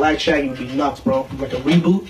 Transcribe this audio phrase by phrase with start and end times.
[0.00, 1.28] Black Shaggy would be nuts, bro.
[1.38, 2.08] Like a reboot.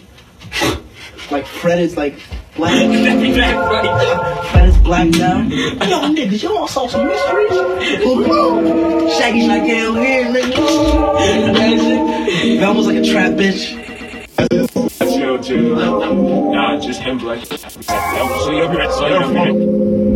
[1.29, 2.21] Like Fred is like
[2.55, 2.71] black.
[4.53, 5.41] Fred is black now.
[5.41, 7.51] Yo, niggas, y'all saw some mysteries?
[9.19, 10.55] Shaggy's like, hell here, nigga.
[12.61, 13.75] That was like a trap bitch.
[15.01, 16.53] Chill, chill.
[16.53, 17.45] Nah, just him like.
[17.45, 20.10] So you're so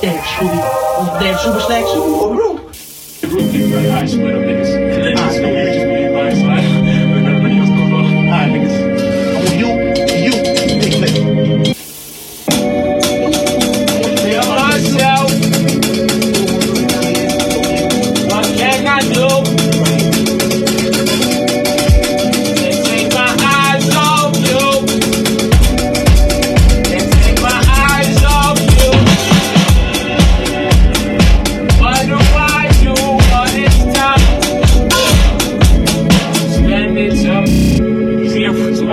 [0.00, 1.20] Damn, Scooby.
[1.20, 2.56] Damn, Super Snack, Super or Room.
[3.20, 4.02] the group thing, right?
[4.02, 4.85] I split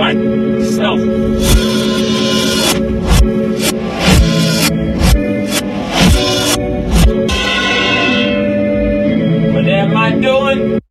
[0.04, 0.76] See if it's white.
[0.76, 1.00] Self.
[9.54, 10.83] What am I doing?